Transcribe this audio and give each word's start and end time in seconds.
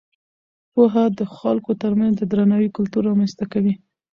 پوهه 0.73 1.05
د 1.19 1.21
خلکو 1.39 1.71
ترمنځ 1.81 2.13
د 2.17 2.23
درناوي 2.31 2.69
کلتور 2.77 3.01
رامینځته 3.09 3.45
کوي. 3.53 3.73